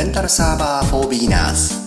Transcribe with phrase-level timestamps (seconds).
[0.00, 1.78] レンタルサーバー for beginners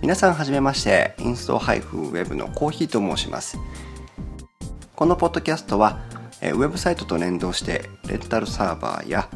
[0.00, 3.58] 皆さんはじめましてインストウェブのコーヒーと申します。
[4.96, 5.98] このポッドキャストは
[6.40, 9.28] ウェブサイトと連動してレンタルサーバーや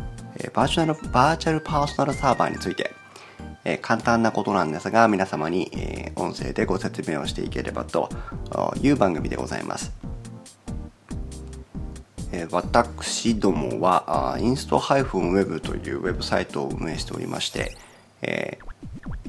[0.55, 2.95] バーチャルバーチャルパーソナルサーバーについて
[3.83, 5.71] 簡単なことなんですが皆様に
[6.17, 8.09] 音声でご説明をしていければと
[8.81, 9.93] いう番組でございます。
[12.51, 17.77] 私どもはインスト -web というウェブサイトを運営しておりまして
[18.23, 18.59] え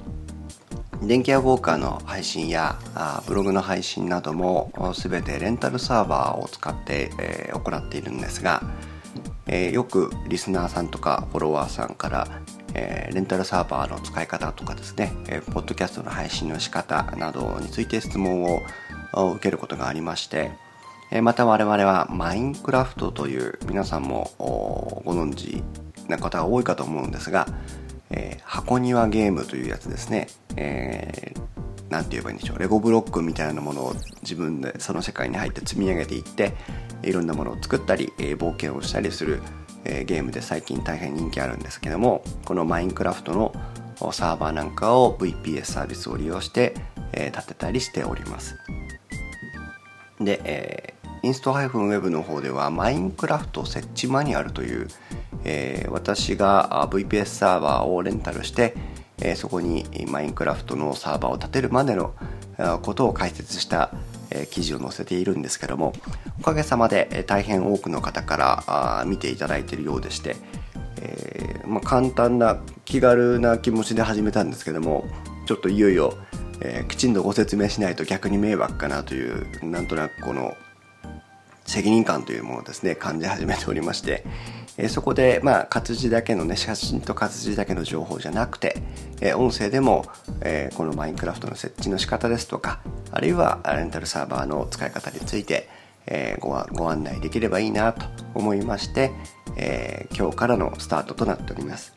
[1.02, 8.62] 電気屋ウォーカーの配信やあブログの配信なども全てレンタルサーバーを使って、えー、行っているんですが、
[9.46, 12.28] えー、よくリスナーさんとかフォロワーさんから、
[12.74, 18.60] えー、レンタルサーバーの使い方とかですね、えー、ポッドキャストの配信の仕方などについて質問を
[19.14, 20.52] を受けることがありまして、
[21.22, 24.30] また我々はマインクラフトという皆さんも
[25.04, 25.62] ご存知
[26.08, 27.46] な方が多いかと思うんですが、
[28.10, 32.58] えー、箱庭ゲームというやつですね、えー、なんて言えばいいんでしょう。
[32.58, 36.52] レゴブロックみたいなものを自分でその世界に入って積み上げていって
[37.02, 39.40] いろんなものを作ったり、えー、冒険をしたりする、
[39.84, 43.52] えー、ゲームで最近大変人気あるんですけどもこのマインクラフトの
[44.12, 46.74] サーバーなんかを VPS サービスを利用して、
[47.12, 48.56] えー、立てたりしております。
[50.20, 54.88] で、えー、インスト -web の方ではマインクラフト設置マニュアルという、
[55.44, 58.74] えー、私が VPS サーバーをレンタルして、
[59.18, 62.14] えー、そこにマインクラフトのサーバーを立てるまでの
[62.82, 63.90] ことを解説した、
[64.30, 65.94] えー、記事を載せているんですけども
[66.38, 70.36] おかげさまで大変多くの方から見ていただいているようでして、
[71.00, 75.06] えーまあ、簡単な気軽な気持ちで始めたんですけども
[75.46, 76.14] ちょっといよいよ、
[76.60, 80.54] えー、きちんとご説明しないと逆に迷惑かなというなんとなくこの
[81.64, 84.24] 責任感というものをですね感じ始めておりまして、
[84.76, 88.82] えそこで、まあ、活字だけのね、写真と活字だけの情報じゃなくて、
[89.20, 90.06] え音声でも、
[90.40, 92.80] えこのマインクラフトの設置の仕方ですとか、
[93.12, 95.68] あるいはレンタルサーバーの使い方について、
[96.06, 99.12] えごご案内できればいいなと思いまして、
[99.56, 101.94] え今日からのスタートとなっております。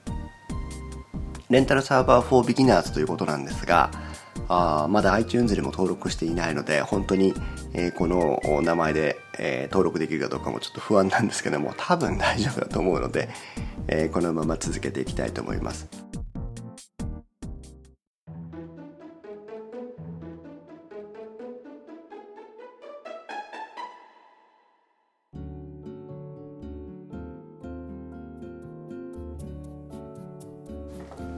[1.50, 3.92] レンタルサーバー for beginners ということなんですが、
[4.50, 7.34] あまだ iTunes でも登録していないので本当に、
[7.74, 13.30] えー、この名前で、えー、登録できるかどうかもちょっと不安なんですけども多分大丈夫だと思うので、
[13.88, 15.88] えー、このまま続けていきたいと思います。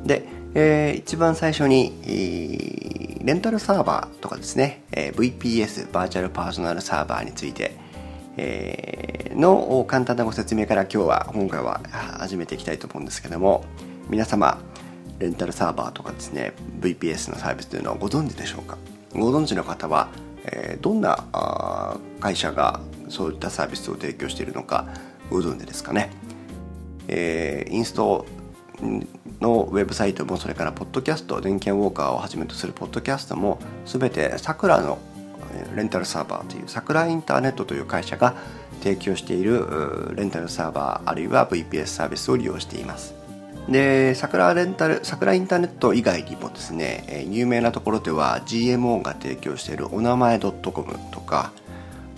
[0.06, 0.24] で、
[0.54, 2.85] えー、一番最初に、
[3.26, 7.76] レンタルサーバーとかですね、え、VPS バーチャルパーソナルサーバーについて、
[8.38, 11.82] え、の簡単なご説明から今日は今回は
[12.20, 13.66] 始めていきたいと思うんですけども
[14.10, 14.60] 皆様
[15.18, 18.78] レンタルサーバーとかですね VPS のサービスというのはご存知でしょうか？
[19.14, 20.10] ご存知の方は、
[20.46, 24.86] え、どんな会社がそういったサービスを提供しているのか
[25.32, 26.12] ご存知ですかね、
[27.08, 28.28] え、インスト
[29.42, 34.98] のウェブサイトもそれからポッドキャスト電気ウォーカーをはじめとするポッドキャストも全てさくらの
[35.76, 38.36] レンタルサーバーというさくらインターネットという会社が
[38.82, 43.16] 提供しているレンタルサーバーあるいは VPS サービスを利用しています。
[43.70, 50.54] で桜レンタル桜インターネット以外にもですね有名なところでは GMO が提供しているお名前 .com
[51.12, 51.52] とか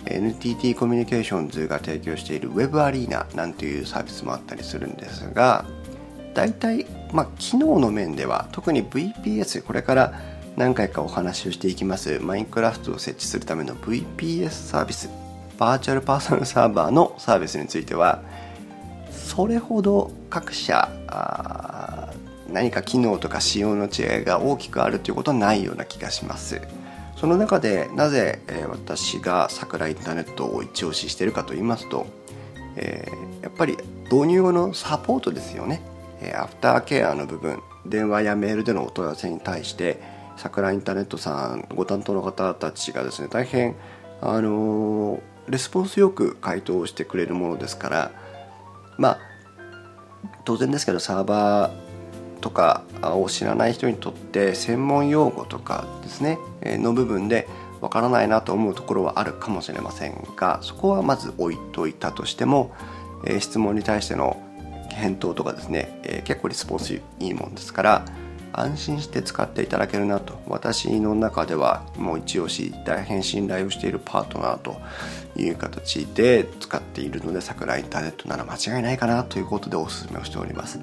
[0.04, 5.64] NTT コミュニケーションズが提供している Web アリーナなんていうサービスもあったりするんですが
[6.38, 10.20] 大体、まあ、機能の面では特に VPS これから
[10.56, 15.10] 何回かお話をしていきますマインクラフトを設置するための VPS サービス
[15.58, 18.22] バーチャルパーソナルサーバーのサービスについては
[19.10, 20.88] それほど各社
[22.48, 26.60] 何か機能とか仕様の違いが大きくあるということはないような気がします。
[27.16, 32.06] その中でなぜ、え私が桜インターネットを一押ししてるかと言いますと、
[32.76, 35.82] えー、やっぱり導入後のサポートですよね。
[36.34, 40.00] アフターケアの部分電話やメールでのお問い合わせに対して
[40.36, 43.74] 桜インターネットさんご担当の方たちがですね大変
[44.20, 48.12] あのレスポンスよく回答をしてくれるものですから
[48.96, 49.18] まあ
[50.44, 57.48] 当然ですけどサーバーとかを知らない人にとって専門用語とかですねの部分で
[57.80, 62.74] わからないなと思うところはあるかもしれませんがそこはまず置いといたとしても、
[63.24, 64.42] え質問に対しての
[64.98, 68.04] 返答とかですね、え結構リスポンスいいもんですから
[68.52, 74.80] 安心して使っていただけるなと私の中ではもう一押し大変信頼をしているパートナーと
[75.36, 80.80] いう形で使っているので桜インターネットなら間違いないかなということでお勧めをしております。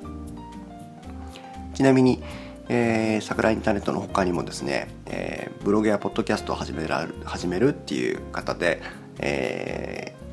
[1.73, 2.23] ちなみに、
[2.69, 8.81] えー、桜インターネットの他にもですね、えー、ブログやポッドキャストを始めら始めるっていう方で、
[9.19, 10.24] えー、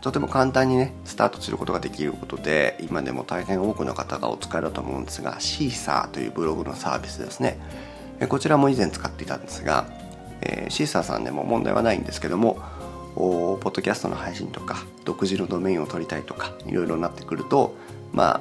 [0.00, 7.58] とても簡単にねスタートすることができることで今でも大変多くの方がお使いだと思うんですがシーサーというブログのサービスですね、
[8.28, 9.86] こちらも以前使っていたんですが、
[10.40, 12.62] えー、シーサーさんでも問題はないんですけども
[13.14, 17.74] ポッドキャストの配信とか独自のドメインを取りたいとかいろいろなってくると
[18.12, 18.40] まあ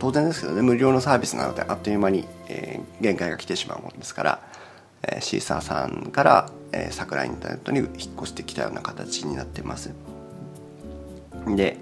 [0.00, 4.42] 当然ですけどね無料のサービスなのであっという間に、えー、限界が来てしまうものですから、
[5.02, 10.11] えー、シーサーさんから、えー、桜インターネットに引っ越してきたような形になってます。
[11.46, 11.76] で、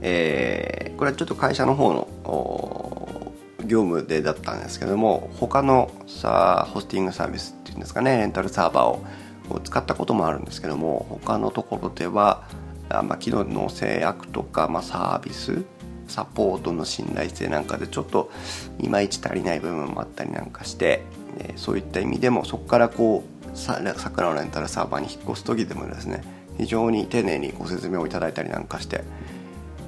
[0.00, 3.32] えー、これはちょっと会社の方の
[3.64, 12.48] 業務でだったんですけども他のさホスティングサービスっていうんですかねレンタルサーバーを使ったこともあるんですけども他のところでは、
[12.88, 15.64] まあ、機能の制約とか、まあ、サービス
[16.08, 18.30] サポートの信頼性なんかでちょっと
[18.78, 21.02] いまいち足りない部分もあったりなんかして、
[21.38, 26.22] えそういった意味でもそこからこう桜のレンタルサーバーに引っ越す時でもですね
[26.58, 29.04] 非常に丁寧にご説明をいただいたりなんかして、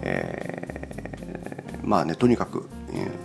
[0.02, 2.68] えー、まあねとにかく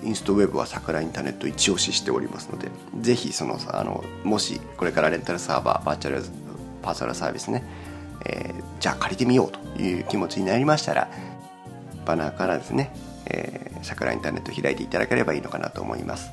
[0.04, 2.70] インストウェブは桜インターネット一押ししておりますので
[3.02, 6.24] ぜひそのあのもしこれからレンタルサーバーバーチャル
[6.82, 7.64] パーソナルサービスね、
[8.26, 11.10] えー、じゃあ借りてみようという気持ちになりましたら
[12.06, 12.92] バナーからですね、
[13.28, 16.32] えー、桜インターネット開いていただければいいのかなと思います。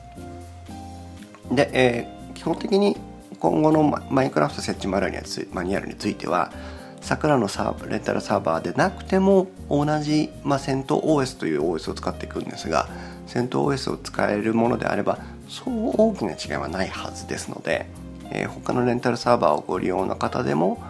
[1.53, 2.97] で、えー、基本的に
[3.39, 6.53] 今後のマインクラフト設置マニュアルについては
[7.01, 12.89] 桜のサーレンタルサーバーでなくても同じ、まあ、戦闘 OS という OS を使っていくんですが
[13.27, 15.19] 戦闘 OS を使えるものであれば
[15.49, 17.87] そう大きな違いはないはずですので、
[18.31, 20.83] えー、他のレンタルサーバーをご利用の方でも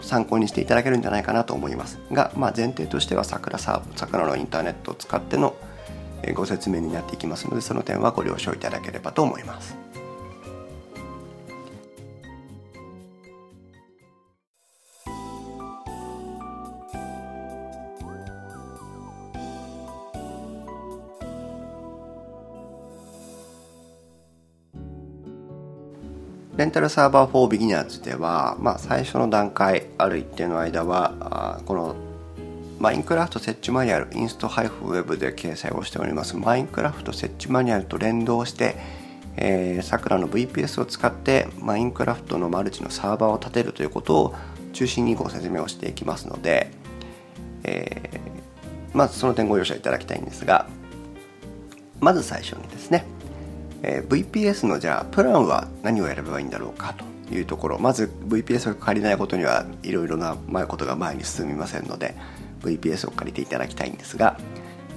[0.00, 5.54] 参考にしていただけるんじゃないかなと思いますが、まあ、前提としては桜サー桜のインターネットを使っての
[6.34, 9.89] ご説明になっていきますのでその点はご了承いただければと思います。
[26.60, 31.96] レンタルサーバー4ビギナーズでは、まあ、最初の段階ある一定の間はあこの
[32.78, 36.36] マインクラフト設置マニュアルインストハイフウェブで掲載をしております。
[36.36, 38.76] マインクラフト設置マニュアルと連動して
[39.80, 44.34] さくらの VPS を使ってマインクラフトのマルチのサーバーを立てるということを
[44.74, 46.72] 中心にご説明をしていきますので、
[47.62, 50.68] えー、まずその点ご容赦いただきたいんですが
[52.00, 53.06] まず最初にですね
[53.82, 57.78] えー、VPS のじゃあプランは何を選べばいいんだろうかというところ。
[57.78, 60.36] まず VPS を借りないことにはいろいろな
[60.66, 62.14] ことが前に進みませんので
[62.62, 64.38] VPS を借りていただきたいんですが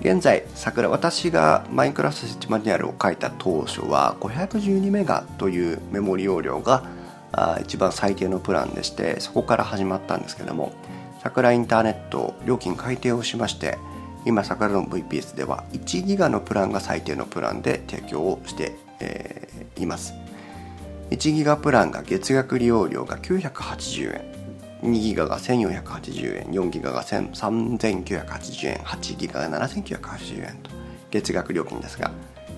[0.02, 6.84] 現在桜私がマインクラフト設置マニュアルを書いた当初は512メガというメモリ容量が
[7.32, 10.74] あ一番最低のプランでしてそこから始まったんですけども
[11.22, 13.78] 桜インターネット料金改定をしまして
[14.26, 20.14] 今桜の VPS では1ギガのプランが最低のプランで提供をして、えー、います。
[21.12, 24.92] 1ギガプランが月額利用料が980円。
[24.92, 26.54] 2ギガが1480円。
[26.54, 28.78] 4ギガが3980円。
[28.78, 30.72] 8ギガが7980円と
[31.14, 32.12] 月額料金ですが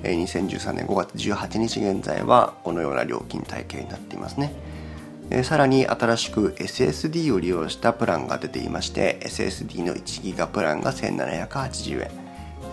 [0.04, 4.54] 2013年5月18日現在はこのような料金体系になっていますね。
[5.32, 12.26] えさらに新しく SSD を利用したプランが出ていまして SSD の 1GB プランが1780円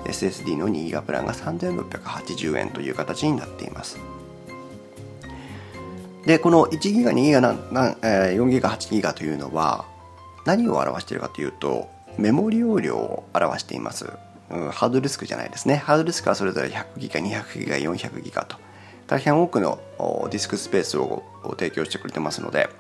[0.05, 3.99] SSD の 2GB プランが3680円という形になっています。
[6.27, 9.85] でこの 1GB、2GB、4GB、8GB というのは
[10.45, 14.07] 何を表しているかというとメモリ容量を表しています、
[14.51, 15.77] うん、ハードディスクじゃないですね。
[15.77, 18.57] ハードディスクはそれぞれ 100GB、200GB、400GB と
[19.13, 19.79] 大変多くの
[20.31, 21.23] ディスクスペースを
[21.59, 22.71] 提供してくれてますので、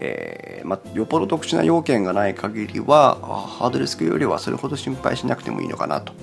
[0.00, 3.16] えーまよっぽど特殊な要件がない限りは
[3.58, 6.14] ハードディスクよりはそれほど心配しなくてもいいのかなと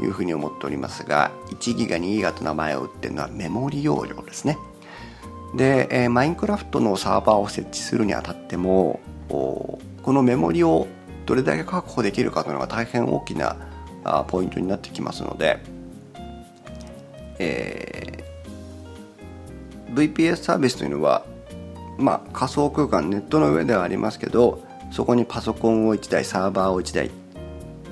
[0.00, 4.56] いうふうに思っておりますが1ギガ2ギガと名前を打ってるのはメモリ容量ですね。
[5.54, 10.86] で、えー、マインクラフトのサーバーを設置するにあたってもこのメモリを
[11.26, 13.56] どれだけ確保できるかというのが大変大きな
[14.28, 15.58] ポイントになってきますので、
[17.38, 17.97] えー、
[19.98, 21.24] VPS サービスというのは、
[21.98, 24.62] まあ、仮想空間ネットの上ではありますけど
[24.92, 27.10] そこにパソコンを1台サーバーを1台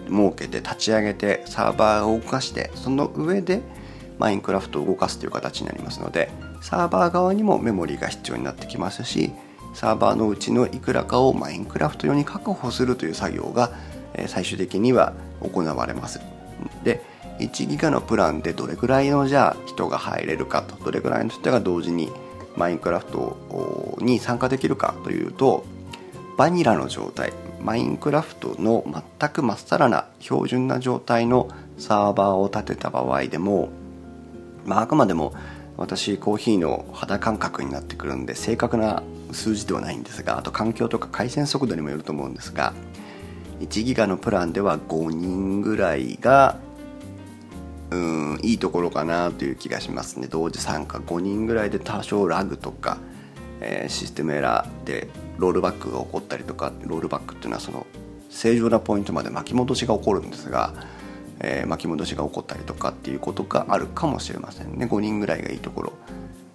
[0.08, 3.60] 設けて立ち上げてサーバーを動かしてその上で
[4.18, 6.30] マインクラフトを動かすという形になりますので
[6.62, 9.32] サーバー側にもメモリーが必要になってきますし
[9.74, 13.72] サーバーのうちのいくらかをマインクラフト用に確保するという作業が
[14.26, 16.20] 最終的には行われます。
[16.82, 17.02] で
[17.38, 22.10] 1ギガのプランでどれくらいのじゃあ人が入れるかとどれくらいの人が同時に
[22.56, 25.64] マインクラフトに参加できるかというと
[26.36, 28.84] バニラの状態マインクラフトの
[29.18, 33.70] 全くまっさらな標準な状態のサーバーを立てた場合でも、
[34.64, 35.34] まあ、あくまでも
[35.76, 39.02] 私コーヒーの肌感覚になってくるんで正確な
[39.32, 42.72] 数字ではないんですがあと環境とか回線速度にもよると思うんですが
[43.60, 46.58] 1ギガのプランでは5人ぐらいが
[47.90, 50.26] うんいいところかなという気がしますね。
[50.28, 52.98] 同時参加5人ぐらいで多少ラグとか、
[53.60, 57.86] えー、システムエラーでロールバックが起こったりとかロールバックっていうのはその
[58.30, 60.74] 正常なポイントまで巻き戻しが起こるんですが、
[61.40, 64.86] えー、巻き戻しが起こったりとかっていうことがあるかもしれませんね。
[64.86, 65.92] 5人ぐらいがいいところ。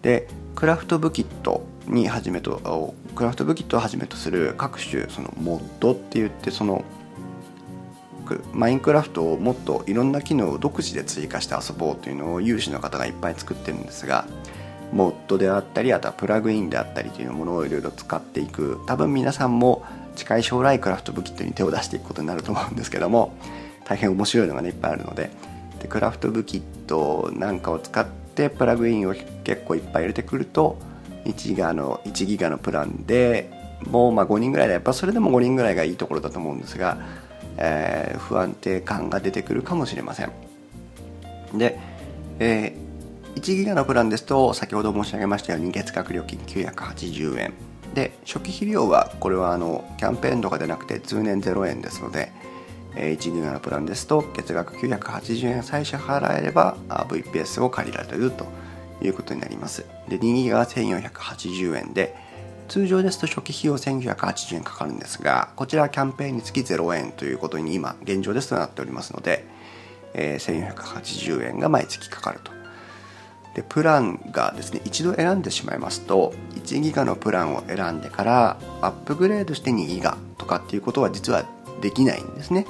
[0.01, 6.83] でクラフトブキットにはじめとクラフトブキットをはじめとする各種そのモッドって言ってその
[8.53, 14.25] マインクラフトをもっといろんな機能を独自で追加して遊ぼうというのを有志の方がいっぱい作ってるんですが
[14.91, 18.79] モッドであったりあとはプラグインであったりというものをいろいろ使っていく。
[18.87, 19.85] 多分皆さんも
[20.15, 23.33] 近い将来クラフトブキットに手を出していくことになると思うんですけども
[23.85, 25.31] 大変面白いのがねいっぱいあるので。
[25.81, 30.77] でクラフトブキットなんかを使ってプラグインを結構いっぱい入れてくると
[31.25, 33.49] 1ギガの1ギガのプランで
[33.89, 36.97] もうま5人ぐらいでやっぱそれでも5人ぐらいがいいところだと思うんですが、
[37.57, 40.31] えー、不安定感が出てくるかもしれません。
[41.53, 41.79] で、
[42.39, 47.53] えー、1ギガのプランですと先ほど申し上げましたように月額料金980円。
[47.93, 52.31] で初期費用はこれはあのキャンペーンとかでなくて通年0円ですので
[52.95, 58.45] 1ギガのプランですと月額980円最初払えれば VPS を借りられると
[59.01, 59.85] いうことになります。
[60.07, 62.15] で2ギガは1480円で
[62.71, 69.45] 通常ですと初期費用1980円かかるんですがこちらはキャンペーンにつき0円ということに今現状ですとなっておりますので、
[70.13, 72.53] えー、1480円が毎月かかると。
[73.55, 81.43] でプランがですね一度選んでしまいますと1ギガのプランを選んでからアップグレードして2ギガとかっていうことは実は
[81.81, 82.65] できないんですね。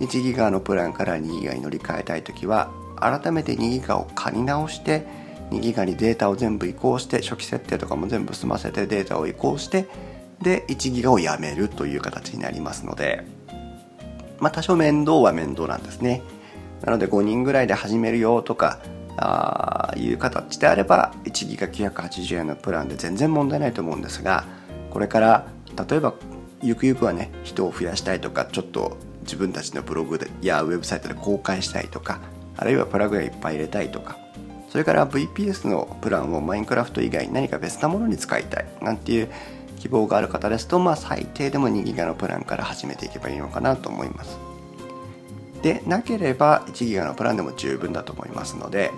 [0.00, 5.06] 1ギガのプランから2ギガに乗り換えたい時は改めて2ギガを借り直して
[5.50, 9.86] 2ギガにデータを全部移行して初期設定とかも全部済ませてデータを移行して
[10.42, 13.24] で1ギガをやめるという形になりますので
[14.38, 16.22] まあ多少面倒は面倒なんですね。
[16.82, 18.80] なので5人ぐらいで始めるよとか
[19.16, 24.44] あいう形であれば1ギガ980円のプランで全然問題ないと思うんですが
[24.90, 25.46] これから
[25.88, 26.14] 例えば
[26.62, 32.20] ゆくゆくはね人を増やしたいとかちょっと自分たちのブログやウェブサイトで公開したいとか
[32.56, 34.18] あるいはプラグイいっぱい入れたいとか
[34.68, 39.28] それから VPS のプランをマインクラフト以外に何か別なものに使いたいなんていう
[39.78, 44.38] 希望がある方ですと、まあ、最低でも2ギガのプランから始めていけばいいのかなと思います。
[45.62, 48.92] でなければ1ギガのプランでも十分だと思いますので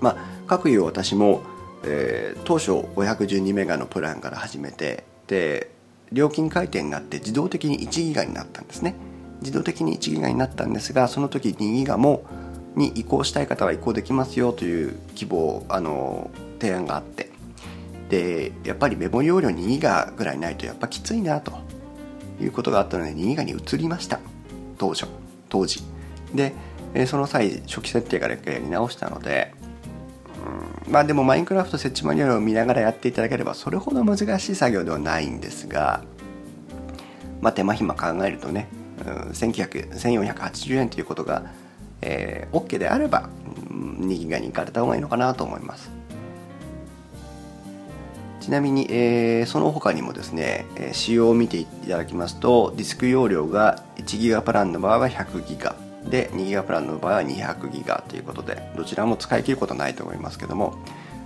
[0.00, 1.42] まあ各有私も、
[1.84, 5.70] えー、当初512メガのプランから始めてで
[6.12, 8.94] 料金改定になって自動的に1ギガになったんですね。
[9.40, 12.24] 自動的に1ギガになったんですがその時2ギガも
[12.76, 17.30] に移行したい方は移行できますよという希望あの提案があって。
[18.08, 21.52] でやっぱりメモ容量2ギガぐらいないとやっぱきついなと
[22.40, 24.18] いうことがあったので2ギガに移りました。
[24.78, 25.06] 当初
[25.48, 25.82] 当時。
[26.34, 26.52] で
[27.06, 29.54] その際初期設定からやり直したので
[30.88, 36.02] まあでもマインクラフト設置マニュアルを見ながらやっていただければそれほど難しい作業ではないんですが、
[37.40, 38.68] まあ、手間暇考えるとね、
[39.06, 41.44] うん、1480円ということが、
[42.02, 43.28] えー、OK であれば
[43.70, 45.90] 2ギガに行かれた方がいいのかなと思います。
[48.40, 55.76] ちなみに、えー、その他にもですね、え仕様を見ていただきますとディスク容量が1ギガプランの場合は100ギガ。
[56.08, 60.74] で2ギガプランの場合は200ギガということでどちらも使い切ることはないと思いますけども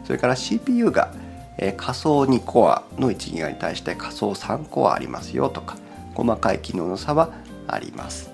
[0.05, 1.15] それから CPU が、
[1.59, 5.77] えー、仮想2コアの1ギガに対して仮想3コアありますよとか
[6.15, 7.33] 細かい機能の差は
[7.67, 8.34] あります。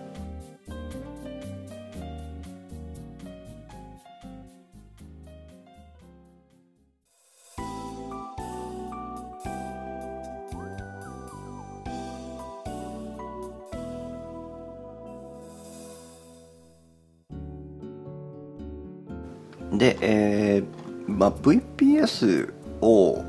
[19.80, 23.24] で、えーまあ、VPS を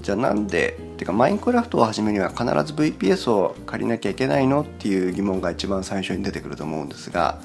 [0.00, 7.40] じゃあなんでてかマインクラフトを始めには必ず VPS を借りなきゃいけないのっていう疑問が一番最初に出てくると思うんですが、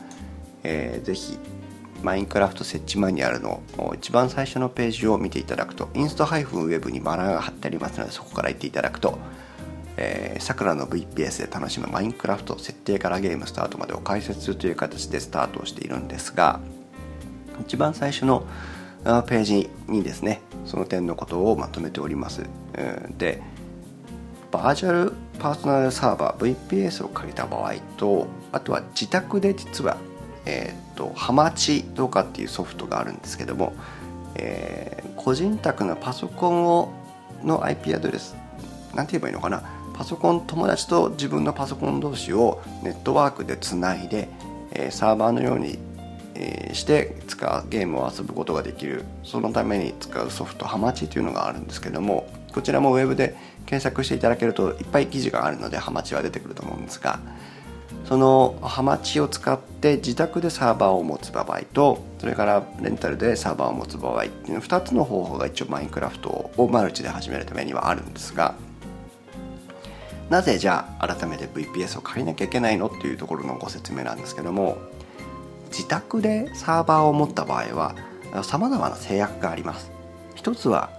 [0.64, 1.38] えー、ぜひ
[2.04, 3.64] マインクラフト設置マニュアルの
[3.96, 9.18] 一番最初のページを見ていただくとインスト -web にバナーが貼ってありますのでそこから行っていただくと
[10.40, 16.60] さくらの VPS で楽しむマインクラフト設定からゲームスタートまでを解説するという形でスタートをしているんですが
[17.62, 18.46] 一番最初の
[19.04, 22.44] ページにですねその点のことをまとめております。
[23.18, 23.42] で
[24.52, 29.98] バーチャルパーソナルサーバー VPS を借りた場合とあとは自宅で実は
[30.46, 33.74] えーと、ハマチとかっていうソフトがあるんですけども、
[34.36, 36.92] えー、個人宅のパソコンを
[37.44, 38.36] の IP アドレス
[38.96, 39.64] なんて言えばいいのかな
[39.94, 44.28] パソコン友達と自分のパソコン同士をネットワークでつないで、
[44.72, 45.78] えー、サーバーのように、
[46.40, 49.04] えー、して使うゲームを遊ぶことができる。
[49.24, 57.20] そのために使うソフトハマチというのがあるんですけどもこちらもウェブで検索していただけるといっぱい記事があるのでハマチは出てくると思うんですが
[58.06, 68.56] そのハマチを使って自宅でサーバーを持つ場合とそれからレンタルでサーバーを持つ場合っていうの2つの方法が一応マインクラフトをマルチで始めるためにはあるんですが
[70.30, 72.88] なぜじゃあ改めて VPS を借りなきゃいけないの？
[72.88, 74.78] っていうところのご説明なんですけども
[75.70, 77.96] 自宅でサーバーを持った場合は
[78.44, 79.92] さまざまな制約があります。
[80.36, 80.90] 一つは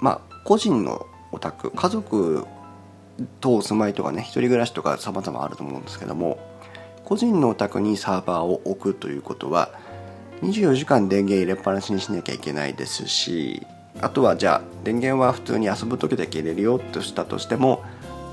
[0.00, 2.46] まあ個人のお宅家族
[3.40, 6.38] とお住まいとかね一人暮らしとか様々あると思うんですけども
[7.04, 9.70] 個人のお宅にサーバーを置くということは
[10.42, 13.64] 24時間電源入れっぱなしにしなきゃいけないですし
[14.00, 17.84] あとはじゃあ電源は普通に遊ぶ時だけ入れるよとしたとしても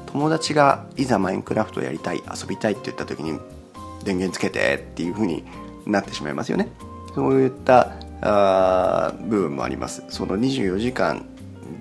[0.07, 3.39] 友達がいざマインクラフトやりたい遊びたいって言った時に
[4.03, 5.43] 電源つけてっていう風に
[5.91, 6.69] なってしまいますよね。
[7.15, 10.03] そういったあ部分もあります。
[10.09, 11.25] その24時間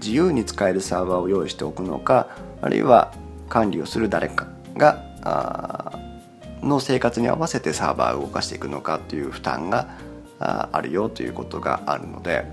[0.00, 2.28] 自由に使えるサーバーを用意しておくのか
[2.62, 3.12] あるいは
[3.48, 5.04] 管理をする誰かが
[6.62, 9.88] の生活に合わせてサーバーを動かしていくのかという負担が
[10.38, 12.44] あるよということがあるので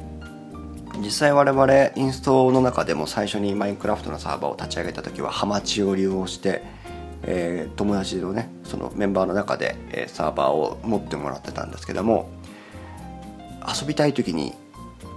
[1.00, 6.64] 実際我々インストの中でも最初にマインクラフトのサーバーを立ち上げた時はハマチを利用して、
[7.28, 12.30] えー、友達のねそのメンバーの中で、えー、サーバーを持ってもらってたんですけども
[13.68, 14.54] 遊びたい時に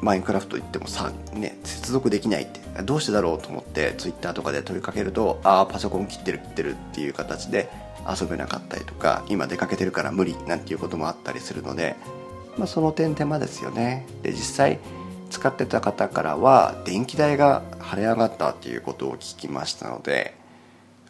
[0.00, 7.68] マインクラフト行ってもさ、ね、接続できないってどうしてだろうと思ってツイッターとかで問いかけるとああパソコン切ってる切ってるっていう形で
[8.08, 11.96] 遊べなかったりとか今出かけてるから無理なんていうこともあったりするので、
[12.56, 14.06] まあ、その点手間ですよね。
[14.22, 14.78] で実際
[15.30, 20.34] 使ってた方からは電気代が跳ね上がったっていうことを聞きましたので、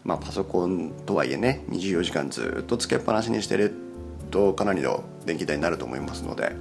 [0.05, 3.75] まあ、パソコンとはいえね24時間ずっとつけっぱなしにしてる
[4.31, 6.53] とかなりの電気代になると思いますので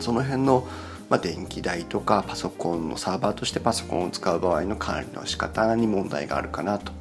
[0.00, 0.66] その辺の
[1.08, 6.92] まあ、電気代とかパソコンのサーバーとしてパソコンを使う場合の管理の仕方に問題があるかなと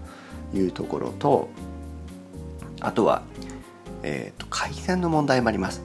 [0.53, 1.49] いうところと
[2.81, 3.23] あとは、
[4.03, 5.81] えーと、回線の問題もあります、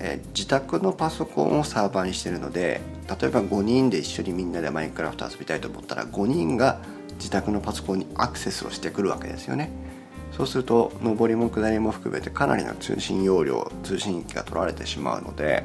[0.00, 6.80] えー、自宅のパソコンをサーバーにしてるので例えば5人で一緒にみんなでマインクラフト遊びたいと思ったら5人が
[7.22, 9.70] 自宅のパソコンにアクセスをしてくるわけですよね。
[10.36, 15.62] そうすると上りも下りも含めてかなりの通信容量通信域が取られてしまうので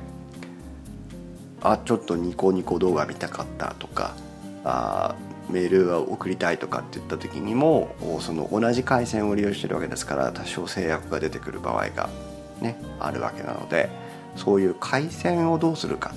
[1.61, 4.13] あちょっとニコニコ動画見たかったとか
[4.65, 5.15] あ
[5.49, 12.09] メールを送りたいとかって言った時にもその同じ回線を利用してるわけですから多少制約が出てくる場合が、
[12.59, 13.89] ね、あるわけなので
[14.35, 16.13] そういう回線をどうするか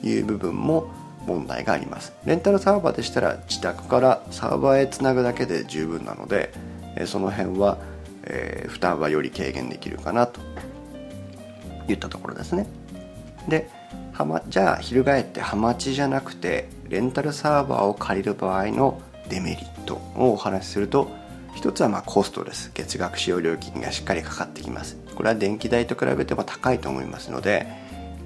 [0.00, 0.88] という部分も
[1.28, 2.14] 問題があります。
[2.24, 6.52] レンタルサーバーでしたら自宅からサーバーへつなぐだけで十分なので
[7.06, 7.78] その辺は、
[8.24, 10.40] えー、負担はより軽減できるかなと
[11.88, 12.66] いったところですね。
[13.46, 13.70] で
[14.12, 21.08] はまじゃあ翻ってハマチじゃなくてレンタルサーバーを借りる場合のデメリットをお話しすると
[21.54, 22.70] 一つはまコストです。
[22.74, 24.96] 月額使用料金がしっかりかかってきます。
[25.14, 27.66] これは電気代と比べても高いと思いますので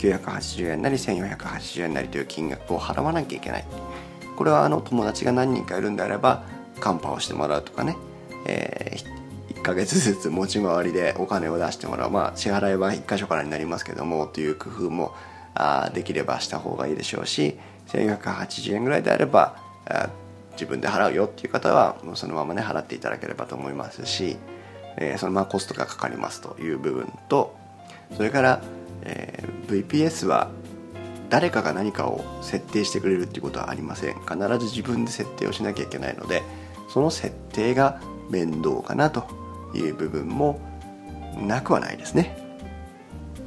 [0.02, 3.64] 980円なり1480円なりという金額を払わなきゃいけない。
[4.36, 6.42] これはあの友達が何人かいるんであれば
[6.80, 7.96] カンパをしてもらうとかね、
[8.46, 12.10] えー、1ヶ月ずつ持ち回りでお金を出してもらう。
[12.10, 15.14] まあ支払いは1箇所からになりますけどもという工夫も
[15.54, 20.08] あできればした方がいいでしょうし1480円ぐらいであればあ
[20.52, 24.36] 自分で払うよっていう方はもうそのままね払っていただければと思いますし、
[24.96, 27.54] えー、そのままコストがかかりますという部分と
[28.16, 28.62] それから、
[29.04, 30.50] えー、VPS は
[31.30, 34.14] 誰かが何かを設定してくれるっていうことはありません。
[34.20, 36.42] 必ず自分で設定をしなきゃいけないので
[36.88, 39.26] その設定が面倒かなと
[39.74, 40.60] いう部分も
[41.36, 42.36] なくはないですね。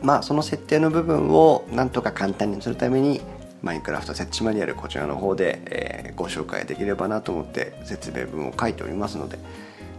[0.01, 3.21] まあその設定の部分をなんとか簡単にするために
[3.61, 9.39] マインクラフト設置マニュアルこちらの方で、え、ご紹介できればなと思って説明文を書いておりますので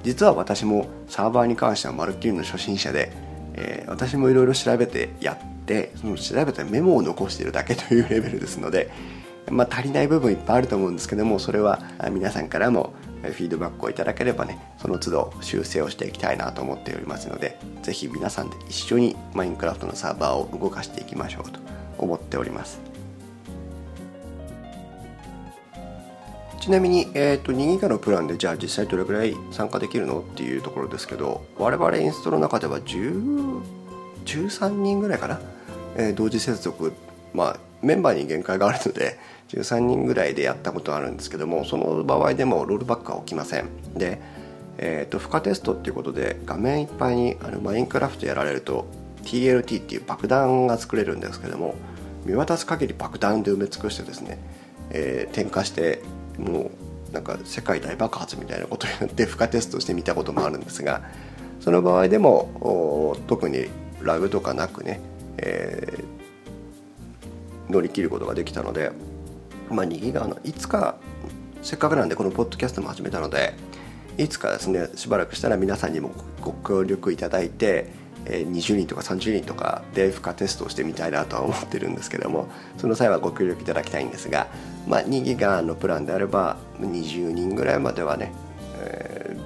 [0.04, 3.10] 実は私もサーバーに関してはまるっきりの初心者で、
[3.56, 8.90] えー、私もいろいろ調べてやってその調べたメモを残してるだけというレベルですので、
[9.50, 21.60] まあ、足りない部分いっぱいあると思うんですけどもそれは皆さんからもフィードバックをいただければねその都度修正をしていきたいなと思っておりますので是非皆さんで一緒にマインクラフトのサーバーを動かしていきましょうと
[21.98, 22.86] 思っております。
[26.60, 33.60] ちなみに、えーと、2ギガのプランでじゃあ実際どれくらい参加できるのっていうところですけど我々インストの中では10
[34.24, 35.40] 13人ぐらいかな、
[35.96, 36.92] えー、同時接続
[37.32, 43.68] まあメンバーに限界があるので13人ぐらいでやったことあるんですけどもその場合でもロールバックは起きません。
[43.94, 44.20] で、
[44.78, 48.86] えーと、負荷テストっていうことで画面いっぱいにあのマインクラフトやられると
[49.22, 51.74] TLT っていう爆弾が作れるんですけども
[52.24, 54.38] 見渡す限り爆弾で埋め尽くしてですね、
[54.90, 56.02] えー、点火して
[56.38, 56.70] も
[57.11, 61.03] うなんか世界大爆発みたいなことになって負荷テストしてみたこともあるんですが
[61.61, 63.66] その場合でも特に
[64.03, 65.01] ラグとかなくね、
[65.38, 68.92] えー、乗り切ることができたので、
[69.70, 70.96] まあ、2ギガのいつか
[71.62, 73.55] せっかくなんでこのポッドキャストも始めたので
[74.18, 77.90] いつかですねしばらくしたら皆さんにもご協力いただいて
[78.28, 84.48] 20人とか30人とかで負荷テストをしてみたいなとは思ってるんですけどもその際はご協力いただきたいんですが、
[84.86, 88.32] まあ、2ギガのプランであれば20人ぐらいまではね、
[88.80, 89.36] え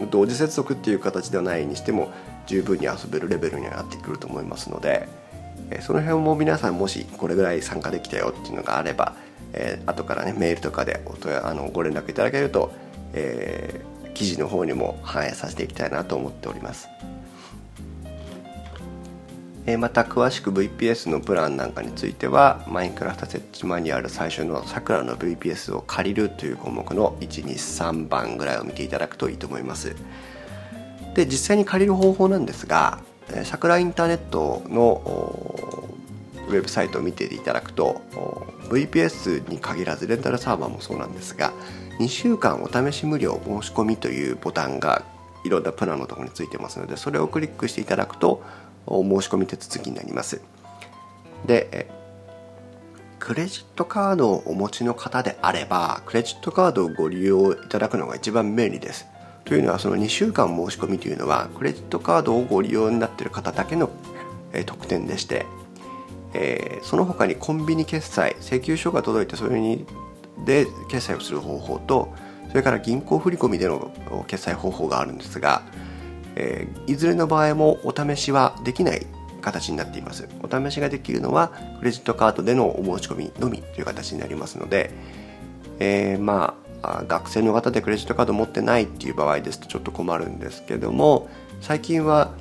[0.00, 2.10] ー、同時接続っていう形ではないにしても
[2.46, 5.08] 十分に遊べるレベルにはなってくると思いますので、
[5.70, 9.14] えー、その辺も皆さんもしこれぐらい参加できたよっていうのがあれば、
[9.52, 12.72] えー、後からねメールとかでお問あのご連絡いただけると、
[13.14, 16.88] えー、記事の方にも反映させていきたいなと思っております。
[19.78, 29.94] また詳しく VPS のプランなんかについてはマインクラフト設置マニュアル最初のさくらの VPS を借りるという項目の123番ぐらいを見ていただくといいと思います。
[31.14, 32.98] で実際に借りる方法なんですが
[33.44, 35.02] さくらインターネットの
[36.48, 38.00] ウェブサイトを見ていただくと
[38.68, 41.52] VPS に限らずレンタルサーバーもそうなんですが
[41.98, 45.04] 2週間お試し無料申し込みというボタンが
[45.44, 48.42] いろんなプランのところについてますのでそれをクリックしていただくと
[48.86, 50.40] 申し込み手続きになります。
[51.46, 51.88] で
[53.18, 59.06] クレジットカードをお持ちの方であればクレジットカードをご利用いただくのが一番便利です。
[59.44, 63.90] というのはその2週間申し込みというのはクレジットカードをご利用になっている方だけの、
[64.66, 65.46] 特典でして、
[66.34, 69.86] えー、その他にコンビニ決済請求書が届いてそれに
[70.44, 72.12] で決済をする方法と
[72.48, 73.90] それから銀行振込での
[74.26, 75.62] 決済方法があるんですが
[76.36, 79.06] えー、いずれの場合もお試しはできない
[79.40, 80.28] 形になっています。
[80.42, 84.90] お試しができるのはクレジットカードでのお申し込みのみという形になりますので、
[85.78, 91.28] えー、まあ学生の方でクレジットカード持ってないっていう場合ですとちょっと困るんですけども
[91.60, 92.32] 最近は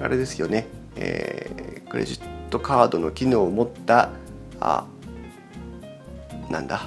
[0.00, 4.10] あれですよね、えー、クレジットカードの機能を持った
[4.58, 4.86] あ
[6.48, 6.82] なんだ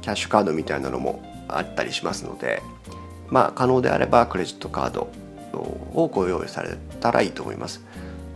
[0.00, 2.62] キャッシュカードみたいなのもあったりしますので
[3.28, 5.08] まあ可能であればクレジットカード
[5.52, 7.82] をご用意されたらいいと思います。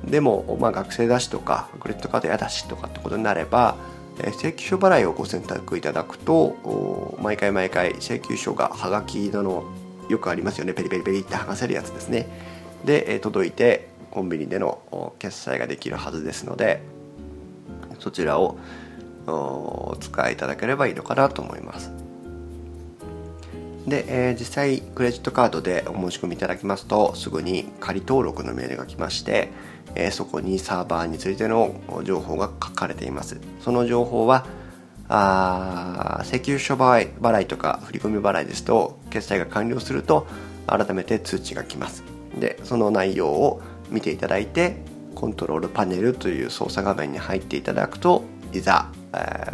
[0.04, 3.76] でも、まあ、学生だしとかクレジットカードやだしとかってことになれば
[4.18, 9.64] え請求書払いをご選択いただくと毎回毎回請求書がはがきなの
[10.08, 10.74] よくありますよね。
[10.74, 12.26] ペリペリペリって剥がせるやつですね。
[12.84, 16.82] でえ届いてコンビニでの決済ができるはずですので
[18.00, 18.58] そちらを
[19.26, 22.01] お使いいただければいいのかなと思います。
[23.86, 29.50] で、えー、実際クレジットカードでお申し込みいただきますとすぐに仮登録のメールが来まして、
[29.94, 33.40] えー、そこにサーバーについての情報が書かれています。
[33.60, 34.46] その情報は
[35.08, 40.26] あ請求書払いとか振込払いですと決済が完了すると
[40.66, 42.04] 改めて通知が来ます。
[42.38, 44.76] でその内容を見ていただいて
[45.14, 48.90] コントロールパネルという操作画面に入っていただくといざ、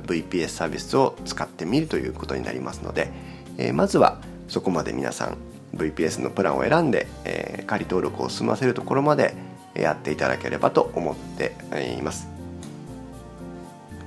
[0.07, 3.13] VPS サービスを使ってみるということになりますので
[3.59, 4.19] えー、まずは
[4.49, 5.37] そこまで皆さん
[5.77, 9.35] VPS のプランを選んで、えー、仮登録を済ませるところまで
[9.75, 11.55] やっていただければと思って
[11.99, 12.29] います。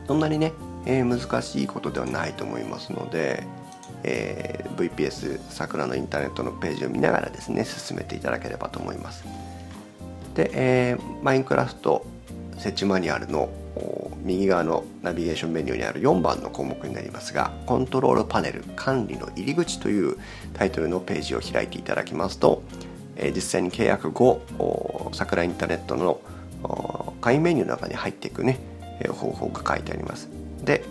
[0.08, 0.54] そんなにね、
[0.86, 3.44] えー、難しいことではないと思いますので、
[4.04, 9.24] えー、VPS 桜のインターネットのページを見ながらですね進めていただければと思います。
[10.36, 12.06] で、えー、マインクラフト
[12.58, 13.50] 設置マニュアルの
[14.24, 20.18] 右側のナビゲーションメニューにある4番の項目になりますがコントロールパネル管理の入り口という
[20.54, 22.64] タイトルのページを開いていただきますと
[23.36, 24.42] 実際に契約後
[25.14, 26.22] 桜インターネットの
[27.22, 28.60] 会員メニューの中に入っていくね、
[29.10, 30.30] 方法が書いてあります。
[30.64, 30.84] で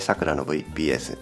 [0.00, 1.16] さくらの VPS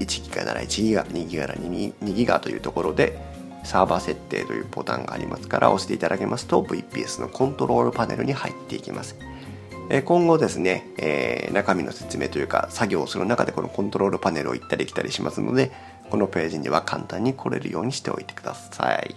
[0.00, 3.18] 1ギガなら1ギガ2ギガなら 2, 2ギガというところで
[3.64, 9.16] サーバー設定というボタンがありますから押していただけますと VPS のコントロールパネルに入っていきます。
[10.04, 15.70] 今後ですね、えー、中身の説明というか作業をする中でこのコントロールパネルを行ったり来たりしますので
[16.10, 19.14] このページには簡単に来れるようにしておいてください。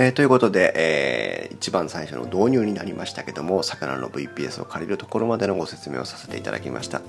[0.00, 7.02] えー、ということで、えー、一番最初の導入になりましたけども、魚の VPS を借りるところまでのご説明をさせていただきました。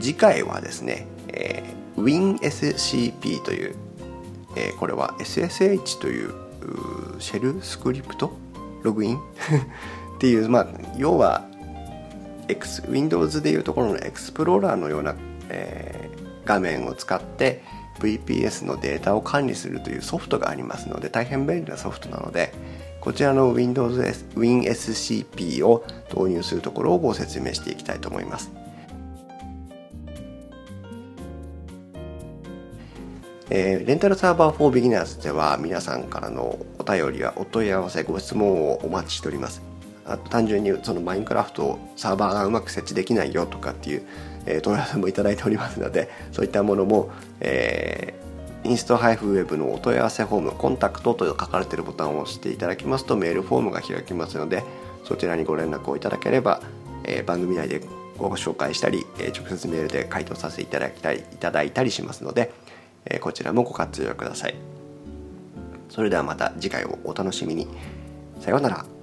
[0.00, 3.76] 次回はですね、えー、WinSCP という、
[4.56, 6.34] えー、これは SSH という
[7.20, 8.36] シェルスクリプト？
[8.82, 9.20] ログイン？
[10.24, 11.44] っていう、まあ、要は
[12.48, 15.14] X Windows でいうところのエクスプローラーのような、
[15.50, 17.62] えー、画面を使って
[17.98, 22.54] VPS のデータを管理するというソフトがありますので大変便利なソフトなので
[23.02, 28.50] こちらの Windows WinSCP を導入するところをご説明していきたいと思います。
[33.50, 39.73] えー、レンタルサーバー for Beginners では皆さんからのお便りやお問い合わせご質問をお待ちしております
[40.06, 44.06] あと単純にそのマインクラフトをサーバーがうまく設置できないよとかっていう、
[44.46, 54.62] えー、問い合わせもいただいておりますのでそういったものも、えー、インスト -web のお問い合わせフォームコンタクトと書かれているボタンを押していただきますとメールフォームが開きますので
[55.04, 56.60] そちらにご連絡をいただければ、
[57.04, 57.80] えー、番組内で
[58.18, 62.52] ご紹介したり、え直接メールで回答させていただきたいいただいたりしますので、
[63.06, 64.54] えこちらもご活用ください。
[65.88, 67.66] それではまた次回をお楽しみに。
[68.40, 68.93] さようなら。